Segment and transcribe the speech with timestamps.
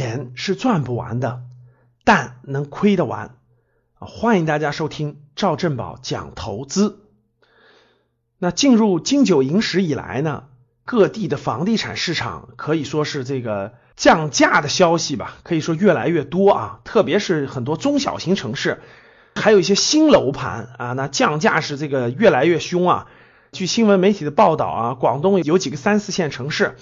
[0.00, 1.42] 钱是赚不完的，
[2.04, 3.34] 但能亏得完。
[3.98, 7.00] 欢迎大家收听赵正宝讲投资。
[8.38, 10.44] 那进入金九银十以来呢，
[10.86, 16.80] 各地的房地产市场可以说是这个降价的消息吧，可以说越来越多啊。
[16.84, 18.80] 特别是很多中小型城市，
[19.34, 23.06] 还有一些新楼盘啊，那降价是这个越来越凶啊。
[23.52, 26.78] 据新闻媒体的报道啊，广东有几个三四线城市。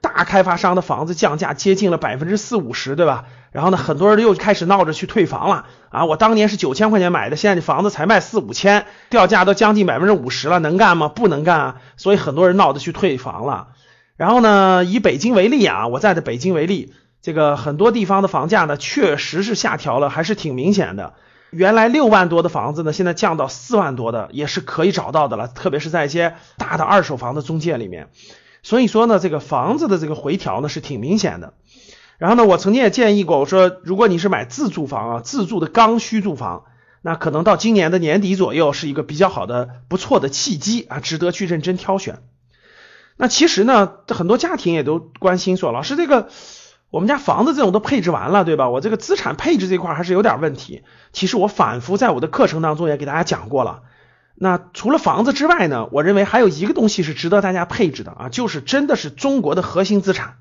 [0.00, 3.24] 大开发商的房子降价接近了百分之四五十，对吧？
[3.50, 6.04] 然后呢，很多人又开始闹着去退房了啊！
[6.04, 11.08] 我当年是九千块钱买的，现在这房子才卖四五千，掉价都将近百分之五十了，能干吗？
[11.08, 11.76] 不能干啊！
[11.96, 13.68] 所以很多人闹着去退房了。
[14.16, 21.14] 然后呢，以北京为例啊，我在的北京为例，这个很多地方的房价呢，确实是下调了，还是挺明显的。
[21.50, 28.08] 原来六万多的房子呢，现在降到四万多的，也是可以找到的了，特别是在一些大的二手房的中介里面。
[28.68, 31.54] 所以说呢，这个房子的这个回调呢是挺明显的。
[32.18, 36.64] 然后呢，我曾经也建议过，我说如果你是买自住房啊，自住的刚需住房，
[37.00, 42.18] 那可能到今年的年底左右是一个比较好的、不错的契机啊，值得去认真挑选。
[43.16, 46.28] 那其实呢，很多家庭也都关心说，老师这个
[46.90, 48.68] 我们家房子这种都配置完了，对吧？
[48.68, 50.82] 我这个资产配置这块还是有点问题。
[51.14, 53.84] 其实我反复在我的课程当中也给大家讲过了。
[54.40, 55.88] 那除了房子之外呢？
[55.90, 60.36] 我认为还有一个东西是值得大家配置的啊，就是真的是中国的核心资产。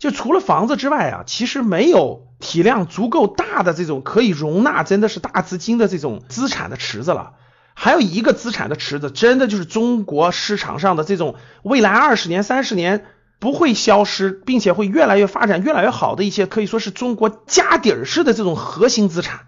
[0.00, 7.34] 就除了房子之外啊，其实没有体量足够大的这种可以容纳真的是大资金的这种资产的池子了。
[7.74, 13.04] 还有一个资产的池子，真的就是中国市场上的这种未来二十年、三十年
[13.38, 19.42] 不会消失，并且会越来越发展、越来越好的一些，可以说是中国家底儿式的这种核心资产，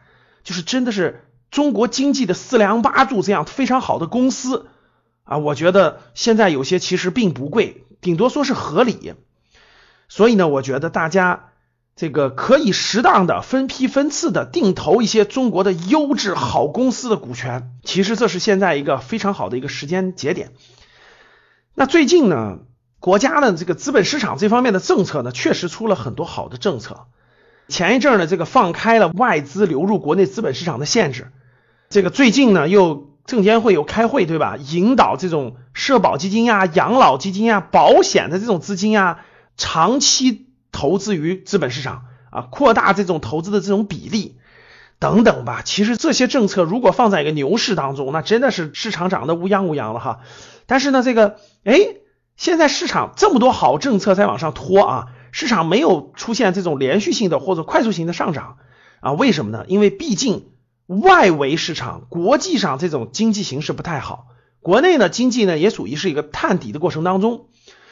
[0.44, 1.24] 就是真的是。
[1.54, 4.66] 中国经济的四梁八柱这样非常好的公司
[5.22, 9.14] 啊，我觉得现在有些其实并不贵，顶多说是合理。
[10.08, 11.50] 所以呢，我觉得大家
[11.94, 17.70] 这个可以适当的分批分次的定投一些中国的优质好公司的股权。
[17.84, 20.50] 其实这是现在一个非常好的一个时间节点。
[21.76, 22.58] 那最近呢，
[22.98, 27.06] 国家的这个资本市场这方面的政策呢，确实出了很多好的政策。
[27.68, 31.30] 前一阵呢，这个放开了外资流入国内资本市场的限制。
[31.94, 34.56] 这个最近呢，又证监会有开会，对吧？
[34.56, 39.20] 引导这种社保基金呀、养老基金呀、保险的这种资金呀，
[39.56, 44.38] 长期投资于资本市场啊，扩大这种投资的这种比例
[44.98, 45.62] 等等吧。
[45.64, 50.18] 其实这些政策如果放在一个牛市当中，那真的是市场涨得乌泱乌泱了哈。
[50.66, 51.78] 但是呢，这个哎，
[52.36, 58.56] 现在市场这么多好政策在往上拖啊，市场没有出现这种连续性的或者快速性的上涨
[58.98, 59.12] 啊？
[59.12, 59.64] 为什么呢？
[59.68, 60.46] 因为毕竟。
[60.86, 64.26] 外围市场、国际上这种经济形势不太好，
[64.60, 67.46] 国内呢经济呢也属于是一个探底的过程当中，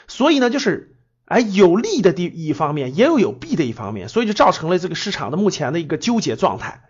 [0.08, 6.82] 所以呢就是哎有利的地一方面，也有有弊的一方面，所以就造成了这个市场的目前的一个纠结状态。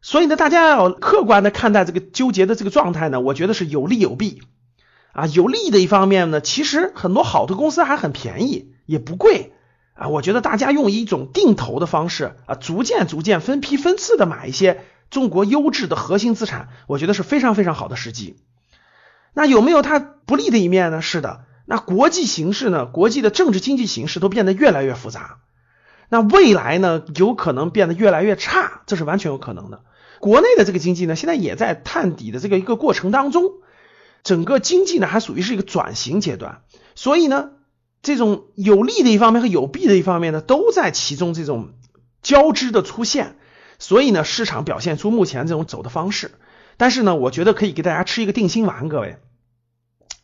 [0.00, 4.40] 所以呢，大家要客观的看待这个纠结的这个状态呢，我觉得是有利有弊
[5.12, 5.26] 啊。
[5.26, 9.52] 有利的一方面呢，其实很多好的公司还很便宜，也不贵
[9.92, 10.08] 啊。
[10.08, 14.80] 我觉得大家用一种定投的方式啊，逐渐逐渐分批分次的买一些。
[15.10, 18.36] 中国优质的核心资产，我觉得是非常非常好的时机。
[19.34, 21.00] 那有没有它不利的一面呢？
[21.00, 21.44] 是的。
[21.64, 22.86] 那国际形势呢？
[22.86, 25.38] 国际的政治经济形势都变得越来越复杂。
[26.08, 27.02] 那未来呢？
[27.14, 29.82] 有可能变得越来越差，这是完全有可能的。
[30.18, 33.44] 国内的这个经济呢，现在也在探底的这个一个过程当中，
[34.24, 36.62] 整个经济呢还属于是一个转型阶段。
[36.94, 37.50] 所以呢，
[38.02, 41.74] 这种有利的一方面和有弊的一方面呢，都在其中这种
[42.22, 43.36] 交织的出现。
[43.78, 46.32] 所以呢，市场表现出目前这种走的方式，
[46.76, 49.18] 但是呢，我觉得可以给大家吃一个定心丸，各位，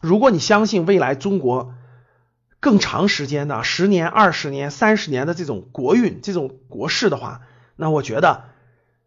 [0.00, 1.72] 如果你相信未来中国
[2.58, 7.42] 更长时间的十年、二十年、三十年的这种国运、这种国势的话，
[7.76, 8.44] 那我觉得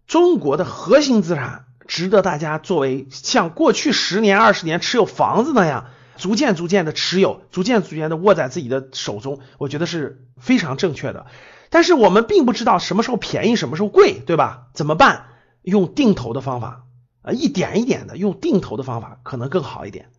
[0.05, 11.25] 中国的核心资产值得大家作为像过去十年、二十年持有房子那样，逐渐、逐渐的持有，逐渐、逐渐的握在自己的手中，我觉得是非常正确的。
[11.69, 14.67] 但是我们并不知道什么时候便宜，什么时候贵，对吧？
[14.73, 15.25] 怎么办？
[15.61, 16.85] 用定投的方法
[17.21, 20.09] 啊，一点一点的用定投的方法可能更好一点。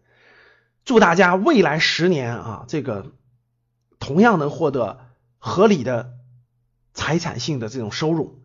[0.85, 3.13] 祝大家未来十年啊，这个
[3.99, 5.01] 同样能获得
[5.39, 6.13] 合理的
[6.93, 8.43] 财产性的这种收入。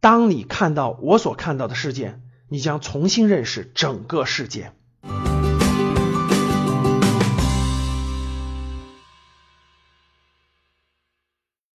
[0.00, 4.72] 当你看到我所看到的世界，你将重新认识整个世界。